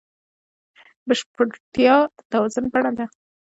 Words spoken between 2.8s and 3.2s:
ده.